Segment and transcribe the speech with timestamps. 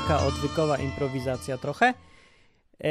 [0.00, 1.94] taka odwykowa improwizacja trochę.
[2.84, 2.90] E,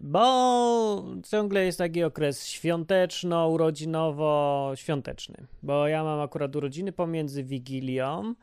[0.00, 5.46] bo ciągle jest taki okres świąteczno-urodzinowo-świąteczny.
[5.62, 8.34] Bo ja mam akurat urodziny pomiędzy Wigilią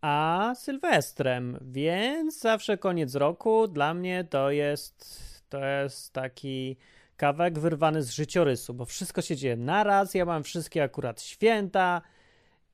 [0.00, 6.76] a Sylwestrem, więc zawsze koniec roku dla mnie to jest, to jest taki
[7.16, 12.02] kawałek wyrwany z życiorysu, bo wszystko się dzieje naraz, ja mam wszystkie akurat święta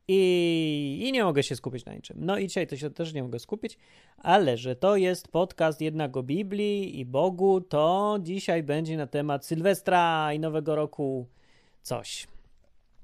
[0.08, 2.16] i, i nie mogę się skupić na niczym.
[2.20, 3.78] No i dzisiaj to się też nie mogę skupić,
[4.18, 9.46] ale że to jest podcast jednak o Biblii i Bogu, to dzisiaj będzie na temat
[9.46, 11.27] Sylwestra i Nowego Roku
[11.82, 12.27] coś.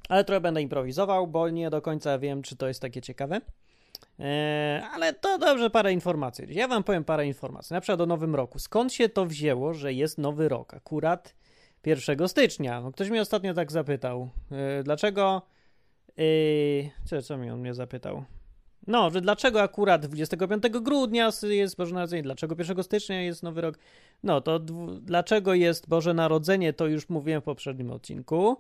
[0.08, 3.40] Ale trochę będę improwizował, bo nie do końca wiem, czy to jest takie ciekawe.
[4.18, 6.46] Eee, ale to dobrze, parę informacji.
[6.50, 7.74] Ja wam powiem parę informacji.
[7.74, 8.58] Na przykład o Nowym Roku.
[8.58, 10.74] Skąd się to wzięło, że jest Nowy Rok?
[10.74, 11.34] Akurat
[11.86, 12.80] 1 stycznia.
[12.80, 14.28] No, ktoś mnie ostatnio tak zapytał.
[14.52, 15.42] Eee, dlaczego...
[16.20, 18.24] Eee, co, co mi on mnie zapytał?
[18.86, 23.78] No, że dlaczego akurat 25 grudnia jest Boże Narodzenie, dlaczego 1 stycznia jest Nowy Rok?
[24.22, 24.58] No, to
[25.00, 28.56] dlaczego jest Boże Narodzenie, to już mówiłem w poprzednim odcinku.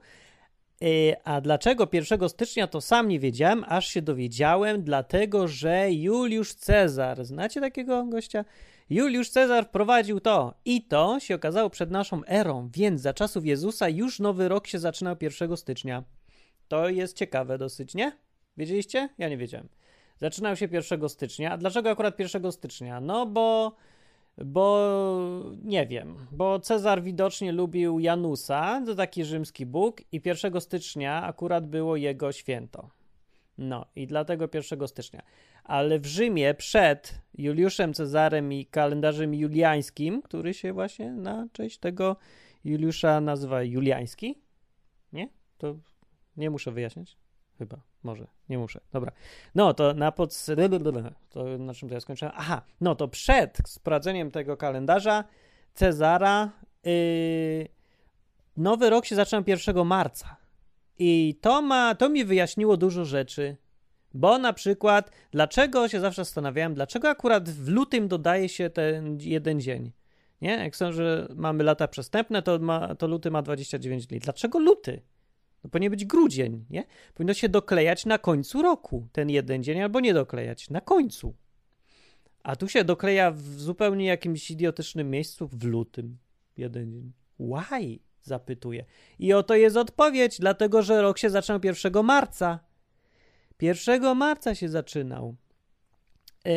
[0.84, 6.54] Y, a dlaczego 1 stycznia to sam nie wiedziałem, aż się dowiedziałem, dlatego że Juliusz
[6.54, 8.44] Cezar, znacie takiego gościa?
[8.90, 13.88] Juliusz Cezar wprowadził to i to się okazało przed naszą erą, więc za czasów Jezusa
[13.88, 16.04] już nowy rok się zaczynał 1 stycznia.
[16.70, 18.12] To jest ciekawe dosyć, nie?
[18.56, 19.08] Wiedzieliście?
[19.18, 19.68] Ja nie wiedziałem.
[20.16, 21.52] Zaczynał się 1 stycznia.
[21.52, 23.00] A dlaczego akurat 1 stycznia?
[23.00, 23.76] No bo
[24.44, 24.90] bo
[25.62, 31.66] nie wiem, bo Cezar widocznie lubił Janusa, to taki rzymski bóg, i 1 stycznia akurat
[31.66, 32.90] było jego święto.
[33.58, 35.22] No i dlatego 1 stycznia.
[35.64, 42.16] Ale w Rzymie przed Juliuszem Cezarem i kalendarzem juliańskim, który się właśnie na cześć tego
[42.64, 44.38] Juliusza nazywa Juliański,
[45.12, 45.28] nie?
[45.58, 45.76] To
[46.36, 47.16] nie muszę wyjaśniać.
[47.58, 48.80] Chyba, może, nie muszę.
[48.92, 49.12] Dobra.
[49.54, 50.46] No to na pod...
[51.30, 52.34] To na czym to ja skończyłem?
[52.36, 55.24] Aha, no to przed sprawdzeniem tego kalendarza
[55.74, 56.50] Cezara
[56.84, 57.68] yy,
[58.56, 60.36] nowy rok się zaczyna 1 marca.
[60.98, 63.56] I to ma, to mi wyjaśniło dużo rzeczy.
[64.14, 69.60] Bo na przykład, dlaczego się zawsze zastanawiałem, dlaczego akurat w lutym dodaje się ten jeden
[69.60, 69.92] dzień?
[70.42, 70.50] Nie?
[70.50, 74.18] Jak są, że mamy lata przestępne, to, ma, to luty ma 29 dni.
[74.18, 75.02] Dlaczego luty?
[75.64, 76.84] No powinien być grudzień, nie?
[77.14, 81.34] Powinno się doklejać na końcu roku ten jeden dzień, albo nie doklejać, na końcu.
[82.42, 86.18] A tu się dokleja w zupełnie jakimś idiotycznym miejscu w lutym
[86.56, 87.12] jeden dzień.
[87.40, 87.98] Why?
[88.22, 88.84] Zapytuję.
[89.18, 92.60] I oto jest odpowiedź, dlatego że rok się zaczął 1 marca.
[93.60, 95.36] 1 marca się zaczynał.
[96.44, 96.52] Yy,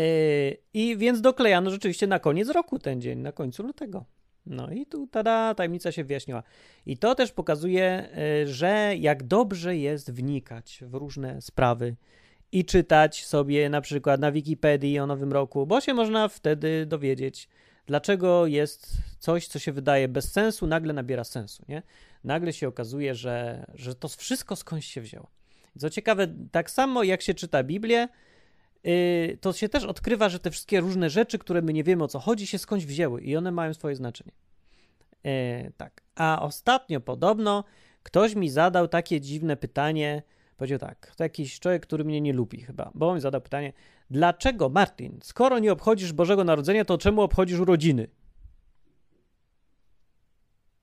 [0.74, 4.06] I więc doklejano rzeczywiście na koniec roku ten dzień, na końcu lutego.
[4.46, 6.44] No i tu tada, tajemnica się wyjaśniła.
[6.86, 11.96] I to też pokazuje, e, że jak dobrze jest wnikać w różne sprawy
[12.52, 17.50] i czytać sobie na przykład na Wikipedii o Nowym Roku, bo się można wtedy dowiedzieć,
[17.86, 21.84] dlaczego jest coś, co się wydaje bez sensu, nagle nabiera sensu, nie?
[22.24, 25.28] Nagle się okazuje, że, że to wszystko skądś się wzięło.
[25.80, 28.33] Co ciekawe, tak samo jak się czyta Biblię, Y,
[29.42, 32.20] to się też odkrywa, że te wszystkie różne rzeczy, które my nie wiemy o co
[32.20, 34.32] chodzi, się skądś wzięły i one mają swoje znaczenie.
[35.24, 36.02] E, tak.
[36.16, 37.64] A ostatnio podobno
[38.04, 40.24] ktoś mi zadał takie dziwne pytanie.
[40.58, 43.74] Powiedział tak, to jakiś człowiek, który mnie nie lubi chyba, bo mi zadał pytanie,
[44.10, 48.08] dlaczego Martin, skoro nie obchodzisz Bożego Narodzenia, to czemu obchodzisz urodziny?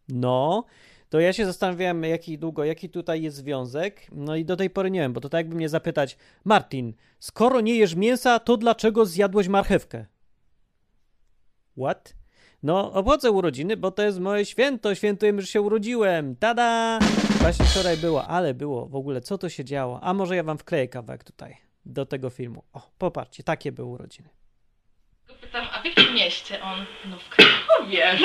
[0.09, 0.65] No,
[1.11, 4.07] to ja się zastanawiałem, jaki długo, jaki tutaj jest związek.
[4.13, 7.61] No i do tej pory nie wiem, bo to tak jakby mnie zapytać, Martin, skoro
[7.61, 10.07] nie jesz mięsa, to dlaczego zjadłeś marchewkę?
[11.79, 12.15] What?
[12.63, 14.95] No, obchodzę urodziny, bo to jest moje święto.
[14.95, 16.37] Świętujemy, że się urodziłem.
[16.37, 16.99] Tada!
[17.41, 20.01] Właśnie wczoraj było, ale było w ogóle, co to się działo?
[20.03, 21.57] A może ja wam wkleję kawałek tutaj
[21.87, 22.63] do tego filmu.
[22.73, 24.40] O, popatrzcie, takie były urodziny
[25.53, 26.85] pytam, a w jakim mieście on?
[27.05, 28.19] No w Krakowie.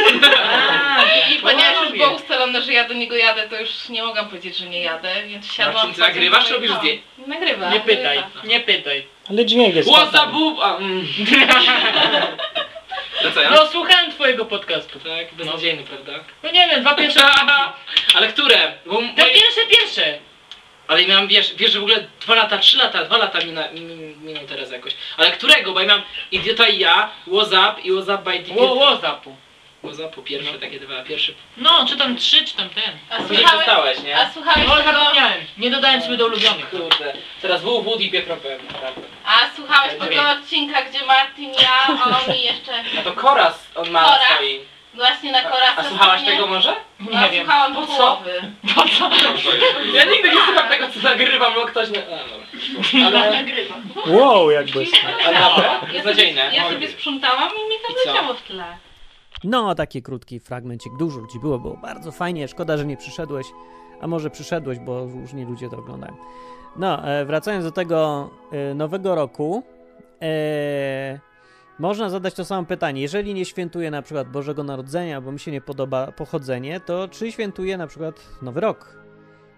[1.31, 4.57] I ponieważ już było ustalone, że ja do niego jadę, to już nie mogłam powiedzieć,
[4.57, 5.93] że nie jadę, więc siadłam...
[5.93, 7.03] Znaczy, nagrywasz, robisz no, zdjęcie?
[7.27, 7.69] Nagrywa.
[7.69, 8.47] Nie pytaj, nagrywa.
[8.47, 9.07] nie pytaj.
[9.29, 11.07] Ale dźwięk jest What's up, a, mm.
[13.33, 13.49] Co, ja?
[13.49, 14.99] No słuchałem twojego podcastu.
[14.99, 16.11] Tak, beznadziejny, prawda?
[16.43, 17.21] No nie wiem, dwa pierwsze.
[18.15, 18.73] Ale które?
[18.85, 19.33] Bo Te moje...
[19.33, 20.19] pierwsze, pierwsze!
[20.87, 24.23] Ale miałem, wiesz, wiesz, że w ogóle dwa lata, trzy lata, dwa lata mina, min-
[24.25, 24.93] minął teraz jakoś.
[25.17, 25.73] Ale którego?
[25.73, 28.61] Bo ja miałem Idiota i ja, What's Up i What's Up by Idiota.
[28.61, 29.35] Ło, łozapu.
[29.83, 31.31] What's Up, pierwsze takie dwa, pierwsze.
[31.57, 32.97] No, czy tam trzy, czy tam ten.
[33.09, 34.17] A Później słuchałeś, przestałeś, nie?
[34.19, 34.91] a słuchałeś No tego...
[34.93, 35.41] zapomniałem.
[35.57, 36.69] Nie dodałem sobie do ulubionych.
[36.69, 37.13] Kurde.
[37.41, 39.01] Teraz W, Wood i Pietro pewnie, prawda?
[39.25, 44.03] A słuchałeś tego odcinka, gdzie Martin ja, on mi jeszcze A to Koras on ma
[44.03, 44.19] Koras?
[44.35, 44.59] swoi.
[44.95, 45.79] Właśnie na korasach...
[45.79, 46.31] A słuchałaś nie?
[46.31, 46.75] tego może?
[47.11, 47.45] Ja Nie wiem.
[47.45, 48.21] słuchałam Po co?
[48.75, 49.09] Po co?
[49.93, 51.89] Ja nigdy nie słucham tego, co nagrywam, bo ktoś...
[51.89, 52.03] Nie...
[52.05, 53.07] A, dobra.
[53.19, 53.31] Ale...
[53.31, 53.81] Nagrywam.
[54.07, 54.85] Wow, jakby.
[55.25, 58.09] Ale naprawdę, Ja sobie, ja sobie sprzątałam i mi I tam co?
[58.09, 58.65] leciało w tle.
[59.43, 60.93] No, taki krótki fragmencik.
[60.99, 62.47] Dużo ludzi było, było bardzo fajnie.
[62.47, 63.47] Szkoda, że nie przyszedłeś.
[64.01, 66.15] A może przyszedłeś, bo różni ludzie to oglądają.
[66.75, 69.63] No, e, wracając do tego e, nowego roku,
[70.21, 71.19] e,
[71.79, 73.01] można zadać to samo pytanie.
[73.01, 77.31] Jeżeli nie świętuje na przykład Bożego Narodzenia, bo mi się nie podoba pochodzenie, to czy
[77.31, 79.05] świętuje na przykład Nowy Rok?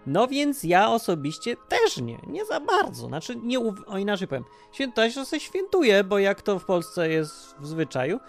[0.08, 3.08] No więc ja osobiście też nie, nie za bardzo.
[3.08, 4.44] Znaczy, nie, o inaczej powiem.
[4.72, 8.20] Świętość to się świętuje, bo jak to w Polsce jest w zwyczaju,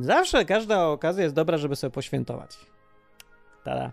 [0.00, 2.56] zawsze każda okazja jest dobra, żeby sobie poświętować.
[3.64, 3.90] Tada.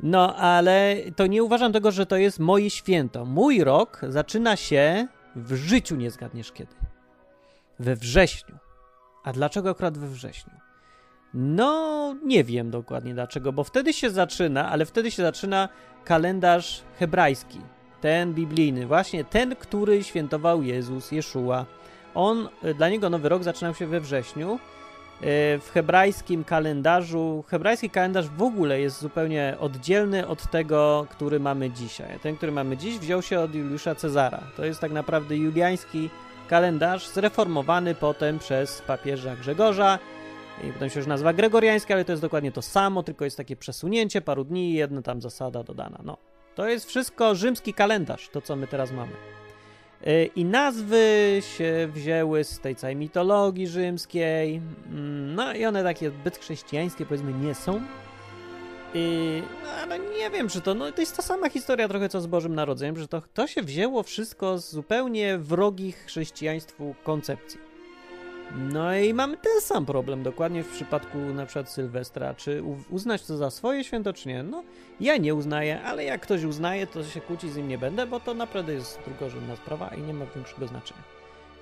[0.00, 3.24] No, ale to nie uważam tego, że to jest moje święto.
[3.24, 6.74] Mój rok zaczyna się w życiu, nie zgadniesz kiedy.
[7.78, 8.58] We wrześniu.
[9.28, 10.52] A dlaczego akurat we wrześniu?
[11.34, 15.68] No, nie wiem dokładnie dlaczego, bo wtedy się zaczyna, ale wtedy się zaczyna
[16.04, 17.60] kalendarz hebrajski.
[18.00, 21.66] Ten biblijny, właśnie ten, który świętował Jezus, Jeszua.
[22.14, 24.52] On, dla niego nowy rok zaczynał się we wrześniu.
[24.52, 31.70] E, W hebrajskim kalendarzu, hebrajski kalendarz w ogóle jest zupełnie oddzielny od tego, który mamy
[31.70, 32.18] dzisiaj.
[32.22, 34.40] Ten, który mamy dziś, wziął się od Juliusza Cezara.
[34.56, 36.10] To jest tak naprawdę juliański
[36.48, 39.98] kalendarz, zreformowany potem przez papieża Grzegorza.
[40.64, 43.56] I potem się już nazywa gregoriański, ale to jest dokładnie to samo, tylko jest takie
[43.56, 46.00] przesunięcie paru dni i jedna tam zasada dodana.
[46.04, 46.16] No,
[46.54, 49.12] to jest wszystko rzymski kalendarz, to co my teraz mamy.
[50.06, 54.56] Yy, I nazwy się wzięły z tej całej mitologii rzymskiej.
[54.86, 57.80] Mm, No i one takie zbyt chrześcijańskie powiedzmy nie są.
[58.94, 62.20] I, no ale nie wiem, czy to, no to jest ta sama historia trochę co
[62.20, 67.68] z Bożym Narodzeniem, że to, to się wzięło wszystko z zupełnie wrogich chrześcijaństwu koncepcji.
[68.56, 72.34] No i mamy ten sam problem dokładnie w przypadku na przykład Sylwestra.
[72.34, 74.42] Czy uznać to za swoje święto, czy nie?
[74.42, 74.64] No,
[75.00, 78.20] ja nie uznaję, ale jak ktoś uznaje, to się kłócić z nim nie będę, bo
[78.20, 81.02] to naprawdę jest drugorzędna sprawa i nie ma większego znaczenia.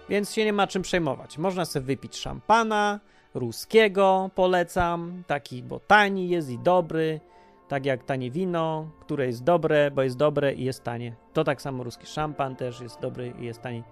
[0.08, 1.38] Więc się nie ma czym przejmować.
[1.38, 3.00] Można sobie wypić szampana,
[3.36, 7.20] ruskiego polecam, taki, bo tani jest i dobry,
[7.68, 11.16] tak jak tanie wino, które jest dobre, bo jest dobre i jest tanie.
[11.32, 13.82] To tak samo ruski szampan też jest dobry i jest tani.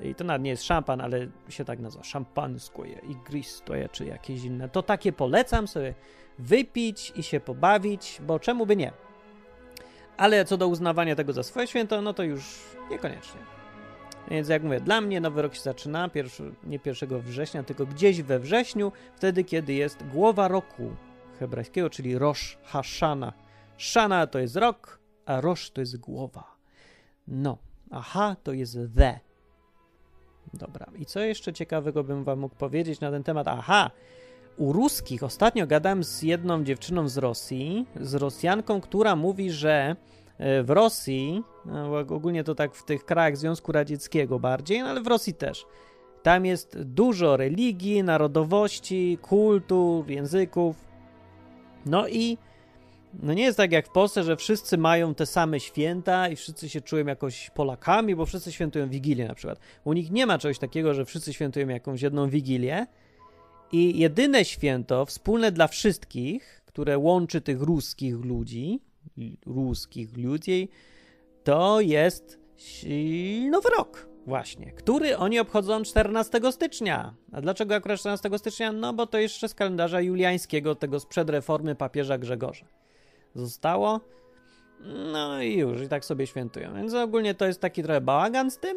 [0.00, 2.04] I to nawet nie jest szampan, ale się tak nazywa.
[2.04, 4.68] Szampanskoje, igristoje czy jakieś inne.
[4.68, 5.94] To takie polecam sobie
[6.38, 8.92] wypić i się pobawić, bo czemu by nie?
[10.16, 13.57] Ale co do uznawania tego za swoje święto, no to już niekoniecznie.
[14.30, 18.22] Więc jak mówię, dla mnie nowy rok się zaczyna pierwszy, nie 1 września, tylko gdzieś
[18.22, 20.90] we wrześniu, wtedy kiedy jest głowa roku
[21.38, 23.32] hebrajskiego, czyli Rosh Hashana.
[23.78, 26.56] Shana to jest rok, a Rosh to jest głowa.
[27.28, 27.58] No,
[27.90, 29.20] aha to jest the.
[30.54, 33.48] Dobra, i co jeszcze ciekawego bym wam mógł powiedzieć na ten temat?
[33.48, 33.90] Aha,
[34.56, 39.96] u ruskich ostatnio gadałem z jedną dziewczyną z Rosji, z Rosjanką, która mówi, że
[40.38, 45.06] w Rosji, no, ogólnie to tak w tych krajach Związku Radzieckiego bardziej, no ale w
[45.06, 45.66] Rosji też.
[46.22, 50.76] Tam jest dużo religii, narodowości, kultur, języków.
[51.86, 52.38] No i
[53.22, 56.68] no nie jest tak jak w Polsce, że wszyscy mają te same święta i wszyscy
[56.68, 59.58] się czują jakoś Polakami, bo wszyscy świętują Wigilię na przykład.
[59.84, 62.86] U nich nie ma czegoś takiego, że wszyscy świętują jakąś jedną Wigilię
[63.72, 68.80] i jedyne święto wspólne dla wszystkich, które łączy tych ruskich ludzi,
[69.46, 70.68] ruskich ludzi,
[71.44, 72.38] to jest
[73.50, 77.14] Nowy Rok właśnie, który oni obchodzą 14 stycznia.
[77.32, 78.72] A dlaczego akurat 14 stycznia?
[78.72, 82.66] No bo to jeszcze z kalendarza juliańskiego, tego sprzed reformy papieża Grzegorza
[83.34, 84.00] zostało.
[85.12, 86.74] No i już, i tak sobie świętują.
[86.74, 88.76] Więc ogólnie to jest taki trochę bałagan z tym,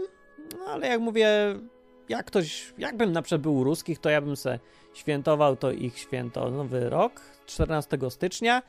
[0.59, 1.29] no ale jak mówię,
[2.09, 4.59] jak ktoś, jakbym na przykład był ruskich, to ja bym se
[4.93, 8.61] świętował to ich święto Nowy Rok 14 stycznia,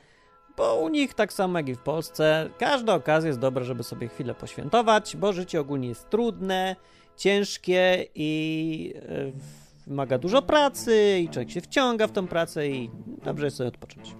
[0.57, 4.07] bo u nich tak samo jak i w Polsce, każda okazja jest dobra, żeby sobie
[4.07, 6.75] chwilę poświętować, bo życie ogólnie jest trudne,
[7.17, 9.31] ciężkie i e,
[9.87, 12.89] wymaga dużo pracy i człowiek się wciąga w tą pracę i
[13.23, 14.15] dobrze jest sobie odpocząć.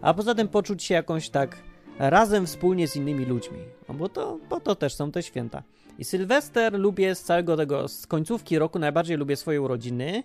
[0.00, 1.56] A poza tym poczuć się jakąś tak
[1.98, 3.58] razem wspólnie z innymi ludźmi,
[3.88, 5.62] no bo to, bo to też są te święta.
[5.98, 10.22] I Sylwester lubię z całego tego, z końcówki roku najbardziej lubię swoje urodziny,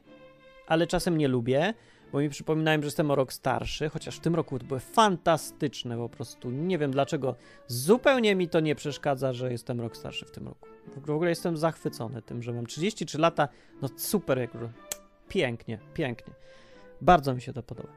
[0.68, 1.74] ale czasem nie lubię,
[2.12, 5.98] bo mi przypominają, że jestem o rok starszy, chociaż w tym roku to były fantastyczne
[5.98, 6.52] po prostu.
[6.52, 7.36] Nie wiem dlaczego.
[7.68, 10.68] Zupełnie mi to nie przeszkadza, że jestem rok starszy w tym roku.
[11.06, 13.48] W ogóle jestem zachwycony tym, że mam 33 lata.
[13.82, 14.52] No super, jak
[15.30, 16.34] pięknie, pięknie.
[17.02, 17.90] Bardzo mi się to podoba.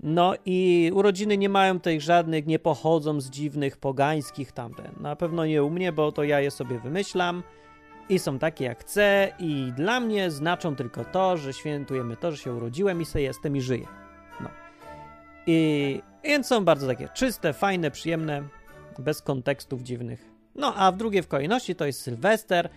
[0.00, 4.92] No i urodziny nie mają tych żadnych, nie pochodzą z dziwnych, pogańskich tamten.
[5.00, 7.42] Na pewno nie u mnie, bo to ja je sobie wymyślam
[8.08, 12.36] i są takie jak chcę i dla mnie znaczą tylko to, że świętujemy to, że
[12.36, 13.86] się urodziłem i se jestem i żyję.
[14.40, 14.48] No.
[15.46, 18.42] I, Więc są bardzo takie czyste, fajne, przyjemne,
[18.98, 20.30] bez kontekstów dziwnych.
[20.54, 22.68] No a w drugiej w kolejności to jest Sylwester,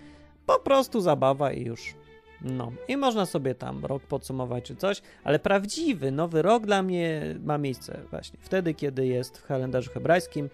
[0.46, 1.96] po prostu zabawa i już.
[2.42, 7.36] No i można sobie tam rok podsumować czy coś, ale prawdziwy nowy rok dla mnie
[7.44, 10.50] ma miejsce właśnie wtedy, kiedy jest w kalendarzu hebrajskim,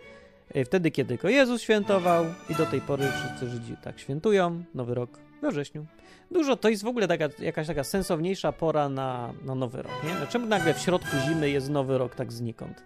[0.66, 5.10] wtedy, kiedy go Jezus świętował i do tej pory wszyscy Żydzi tak świętują, nowy rok
[5.42, 5.86] we wrześniu.
[6.32, 10.10] Dużo to jest w ogóle taka, jakaś taka sensowniejsza pora na, na nowy rok, nie?
[10.16, 12.84] Dlaczego nagle w środku zimy jest nowy rok tak znikąd?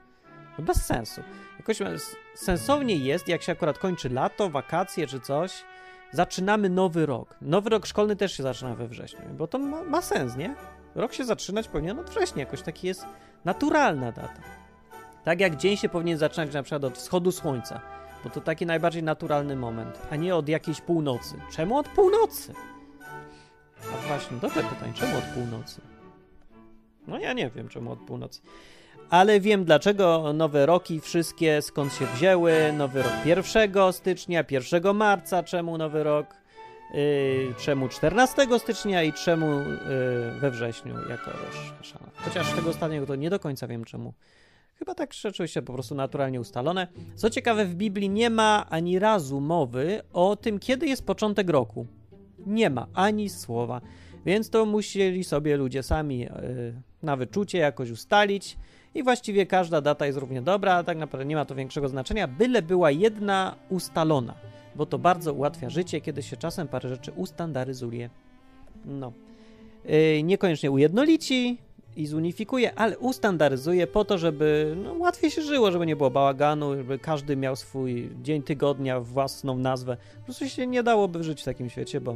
[0.59, 1.21] No bez sensu.
[1.59, 5.63] Jakoś s- sensowniej jest, jak się akurat kończy lato, wakacje czy coś,
[6.11, 7.35] zaczynamy nowy rok.
[7.41, 10.55] Nowy rok szkolny też się zaczyna we wrześniu, bo to ma, ma sens, nie?
[10.95, 13.05] Rok się zaczynać powinien od września, jakoś taki jest
[13.45, 14.41] naturalna data.
[15.23, 17.81] Tak jak dzień się powinien zaczynać na przykład od wschodu słońca,
[18.23, 21.35] bo to taki najbardziej naturalny moment, a nie od jakiejś północy.
[21.51, 22.53] Czemu od północy?
[23.93, 25.81] A właśnie, dobre pytanie, czemu od północy?
[27.07, 28.41] No ja nie wiem, czemu od północy.
[29.09, 32.73] Ale wiem dlaczego nowe roki wszystkie skąd się wzięły.
[32.73, 36.27] Nowy rok 1 stycznia, 1 marca, czemu nowy rok,
[36.93, 41.31] yy, czemu 14 stycznia i czemu yy, we wrześniu jako
[41.77, 42.11] Hashana.
[42.15, 44.13] Chociaż tego ostatniego to nie do końca wiem czemu.
[44.81, 46.87] Chyba tak rzeczywiście po prostu naturalnie ustalone.
[47.15, 51.85] Co ciekawe, w Biblii nie ma ani razu mowy o tym, kiedy jest początek roku.
[52.45, 53.81] Nie ma ani słowa.
[54.25, 56.29] Więc to musieli sobie ludzie sami yy,
[57.03, 58.57] na wyczucie jakoś ustalić.
[58.95, 62.27] I właściwie każda data jest równie dobra, a tak naprawdę nie ma to większego znaczenia,
[62.27, 64.35] byle była jedna ustalona,
[64.75, 68.09] bo to bardzo ułatwia życie, kiedy się czasem parę rzeczy ustandaryzuje.
[68.85, 69.13] No.
[69.85, 71.57] Yy, niekoniecznie ujednolici
[71.95, 76.75] i zunifikuje, ale ustandaryzuje po to, żeby no, łatwiej się żyło, żeby nie było bałaganu,
[76.75, 79.97] żeby każdy miał swój dzień tygodnia, własną nazwę.
[80.19, 82.11] Po prostu się nie dałoby żyć w takim świecie, bo,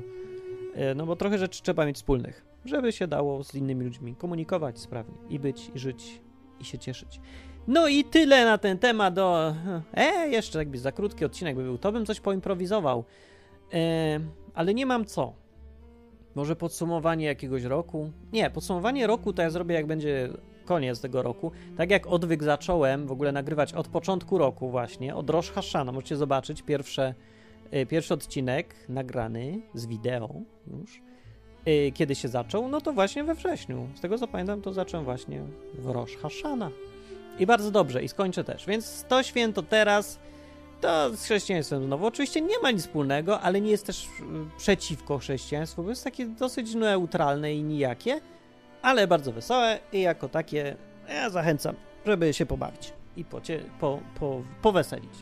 [0.75, 4.79] yy, no bo trochę rzeczy trzeba mieć wspólnych, żeby się dało z innymi ludźmi komunikować
[4.79, 6.22] sprawnie i być, i żyć
[6.60, 7.20] i się cieszyć.
[7.67, 9.17] No i tyle na ten temat.
[9.17, 9.55] O,
[9.94, 13.03] e, jeszcze jakby za krótki odcinek by był, to bym coś poimprowizował.
[13.74, 14.20] E,
[14.53, 15.34] ale nie mam co.
[16.36, 18.12] Może podsumowanie jakiegoś roku?
[18.34, 20.30] Nie, podsumowanie roku to ja zrobię jak będzie
[20.65, 21.51] koniec tego roku.
[21.77, 25.92] Tak jak odwyk zacząłem w ogóle nagrywać od początku roku właśnie, od Rosh Hashana.
[25.92, 27.13] Możecie zobaczyć pierwsze,
[27.72, 30.30] e, pierwszy odcinek nagrany z wideo
[30.68, 31.01] już.
[31.65, 32.68] E, kiedy się zaczął?
[32.70, 33.88] No to właśnie we wrześniu.
[33.96, 35.42] Z tego co pamiętam, to zacząłem właśnie
[35.74, 36.72] w Rosh Hashana.
[37.39, 38.65] I bardzo dobrze, i skończę też.
[38.65, 40.20] Więc to święto teraz
[40.86, 42.06] to z chrześcijaństwem znowu.
[42.06, 44.08] Oczywiście nie ma nic wspólnego, ale nie jest też y,
[44.58, 48.22] przeciwko chrześcijaństwu, bo jest takie dosyć neutralne i nijakie,
[48.82, 50.75] ale bardzo wesołe i jako takie
[51.10, 51.75] ja zachęcam,
[52.06, 55.13] żeby się pobawić i pocie, po, po, poweselić.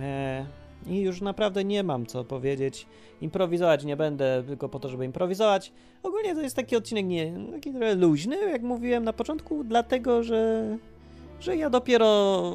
[0.00, 0.46] E,
[0.86, 2.86] I już naprawdę nie mam co powiedzieć.
[3.20, 5.72] Improwizować nie będę tylko po to, żeby improwizować.
[6.02, 10.64] Ogólnie to jest taki odcinek nie, taki trochę luźny, jak mówiłem na początku, dlatego że,
[11.40, 12.08] że ja dopiero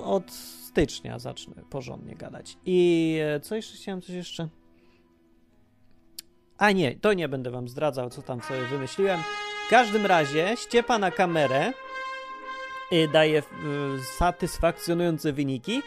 [0.03, 2.57] od stycznia zacznę porządnie gadać.
[2.65, 4.49] I e, co jeszcze chciałem, coś jeszcze?
[6.57, 9.19] A nie, to nie będę wam zdradzał, co tam sobie wymyśliłem.
[9.67, 11.71] W każdym razie ściepa na kamerę
[12.91, 13.43] y, daje y,
[14.17, 15.81] satysfakcjonujące wyniki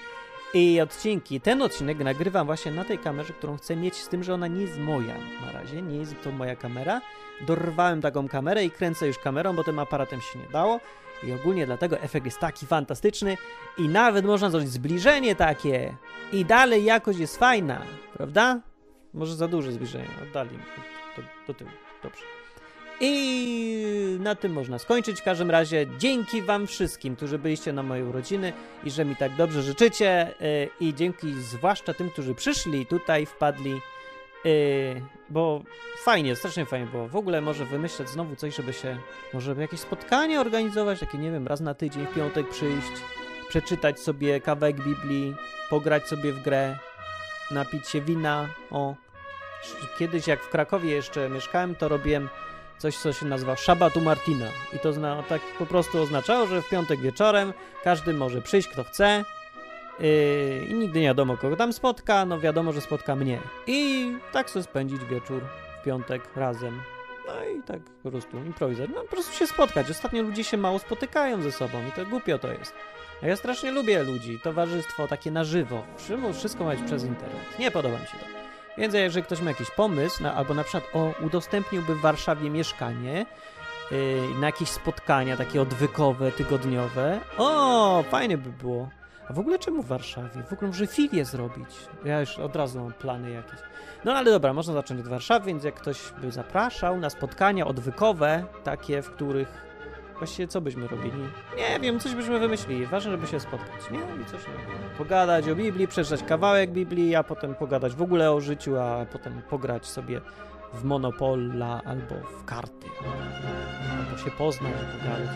[0.55, 1.41] i odcinki.
[1.41, 4.63] Ten odcinek nagrywam właśnie na tej kamerze, którą chcę mieć, z tym, że ona nie
[4.63, 7.01] jest moja na razie, nie jest to moja kamera.
[7.41, 10.81] Dorwałem taką kamerę i kręcę już kamerą, bo tym aparatem się nie dało.
[11.25, 13.37] I ogólnie dlatego efekt jest taki fantastyczny
[13.79, 15.97] i nawet można zrobić zbliżenie takie
[16.33, 18.61] i dalej jakość jest fajna, prawda?
[19.15, 20.59] Może za duże zbliżenie, oddali
[21.17, 21.71] do, do tyłu,
[22.03, 22.23] dobrze.
[23.01, 25.21] I na tym można skończyć.
[25.21, 28.53] W każdym razie dzięki Wam wszystkim, którzy byliście na moje urodziny
[28.85, 30.35] i że mi tak dobrze życzycie.
[30.41, 33.81] Yy, I dzięki zwłaszcza tym, którzy przyszli tutaj, wpadli.
[34.45, 35.63] Yy, bo
[36.05, 37.09] fajnie, strasznie fajnie było.
[37.09, 38.99] W ogóle może wymyśleć znowu coś, żeby się.
[39.35, 42.93] Może jakieś spotkanie organizować, takie nie wiem, raz na tydzień, w piątek przyjść,
[43.49, 45.35] przeczytać sobie kawałek Biblii,
[45.71, 46.79] pograć sobie w grę,
[47.51, 48.49] napić się wina.
[48.71, 48.95] O.
[49.99, 52.29] Kiedyś, jak w Krakowie jeszcze mieszkałem, to robiłem
[52.79, 54.47] coś, co się nazywa Szabatu Martina.
[54.73, 57.53] I to zna, tak po prostu oznaczało, że w piątek wieczorem
[57.85, 59.25] każdy może przyjść, kto chce.
[60.01, 62.25] Yy, I nigdy nie wiadomo, kogo tam spotka.
[62.25, 63.39] No wiadomo, że spotka mnie.
[63.67, 65.43] I tak sobie spędzić wieczór
[65.81, 66.83] w piątek razem.
[67.27, 68.91] No i tak po prostu improwizować.
[68.95, 69.91] No po prostu się spotkać.
[69.91, 72.75] Ostatnio ludzie się mało spotykają ze sobą i to głupio to jest.
[73.23, 75.83] A ja strasznie lubię ludzi, towarzystwo takie na żywo.
[75.97, 77.59] Wszystko- Wszystko ma być przez internet.
[77.59, 78.25] Nie podoba mi się to.
[78.79, 83.27] Więc jeżeli ktoś ma jakiś pomysł, albo na przykład o, udostępniłby w Warszawie mieszkanie,
[83.91, 83.99] yy,
[84.41, 88.89] na jakieś spotkania takie odwykowe, tygodniowe, o, fajnie by było.
[89.33, 90.43] W ogóle czemu w Warszawie?
[90.43, 91.69] W ogóle może filię zrobić.
[92.05, 93.61] Ja już od razu mam plany jakieś.
[94.05, 98.45] No ale dobra, można zacząć od Warszawy, więc jak ktoś by zapraszał na spotkania odwykowe,
[98.65, 99.73] takie, w których
[100.23, 101.29] Właściwie co byśmy robili?
[101.57, 102.87] Nie wiem, coś byśmy wymyślili.
[102.87, 103.99] Ważne, żeby się spotkać, nie?
[103.99, 104.41] I coś.
[104.99, 109.43] Pogadać o Biblii, przeczytać kawałek Biblii, a potem pogadać w ogóle o życiu, a potem
[109.51, 110.21] pograć sobie
[110.73, 112.87] w Monopola albo w karty.
[113.99, 115.29] Albo się poznać, pogadać.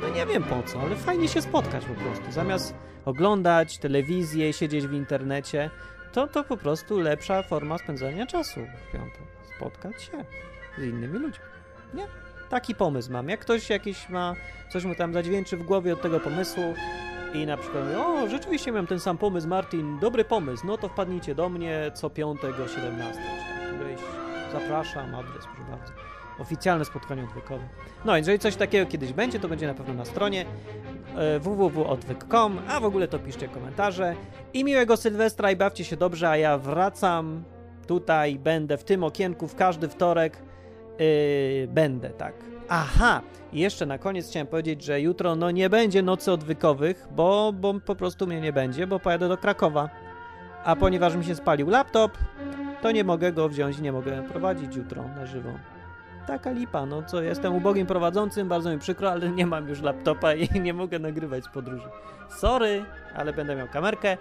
[0.00, 2.32] No nie wiem po co, ale fajnie się spotkać po prostu.
[2.32, 2.74] Zamiast
[3.04, 5.70] oglądać telewizję, siedzieć w internecie,
[6.12, 9.22] to to po prostu lepsza forma spędzania czasu w piątek.
[9.56, 10.24] Spotkać się
[10.78, 11.44] z innymi ludźmi.
[11.94, 12.06] Nie?
[12.48, 13.28] Taki pomysł mam.
[13.28, 14.34] Jak ktoś jakiś ma,
[14.72, 16.74] coś mu tam zadźwięczy w głowie od tego pomysłu
[17.34, 21.34] i na przykład o, rzeczywiście miałem ten sam pomysł, Martin, dobry pomysł, no to wpadnijcie
[21.34, 24.00] do mnie co piątek o 17, czy tam którejś,
[24.52, 25.92] zapraszam, adres, proszę bardzo.
[26.38, 27.64] Oficjalne spotkanie odwykowe.
[28.04, 30.46] No, jeżeli coś takiego kiedyś będzie, to będzie na pewno na stronie
[31.16, 34.14] e, www.odwyk.com, a w ogóle to piszcie komentarze.
[34.52, 37.44] I miłego Sylwestra i bawcie się dobrze, a ja wracam
[37.86, 40.42] tutaj, będę w tym okienku w każdy wtorek.
[40.98, 42.34] Yy, będę, tak.
[42.68, 43.20] Aha,
[43.52, 47.74] i jeszcze na koniec chciałem powiedzieć, że jutro no nie będzie nocy odwykowych, bo, bo
[47.80, 49.90] po prostu mnie nie będzie, bo pojadę do Krakowa.
[50.64, 52.18] A ponieważ mi się spalił laptop,
[52.82, 55.50] to nie mogę go wziąć nie mogę prowadzić jutro na żywo.
[56.26, 60.34] Taka lipa, no co, jestem ubogim prowadzącym, bardzo mi przykro, ale nie mam już laptopa
[60.34, 61.88] i nie mogę nagrywać z podróży.
[62.28, 62.84] Sorry,
[63.16, 64.16] ale będę miał kamerkę.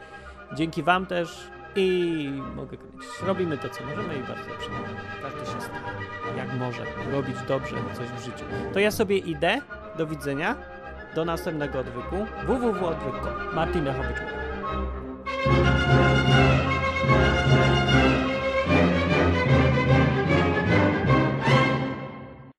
[0.54, 3.22] Dzięki wam też i mogę kręcić.
[3.26, 4.70] Robimy to, co możemy i bardzo dobrze.
[5.22, 8.46] Każdy się stara, jak może, robić dobrze coś w życiu.
[8.74, 9.62] To ja sobie idę,
[9.98, 10.56] do widzenia,
[11.16, 14.20] do następnego odwyku www.odwyk.com Martin Lechowicz.